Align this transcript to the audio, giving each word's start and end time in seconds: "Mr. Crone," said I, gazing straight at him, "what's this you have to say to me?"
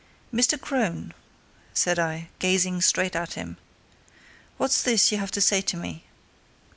"Mr. 0.33 0.59
Crone," 0.59 1.13
said 1.75 1.99
I, 1.99 2.29
gazing 2.39 2.81
straight 2.81 3.15
at 3.15 3.33
him, 3.33 3.57
"what's 4.57 4.81
this 4.81 5.11
you 5.11 5.19
have 5.19 5.29
to 5.29 5.41
say 5.41 5.61
to 5.61 5.77
me?" 5.77 6.05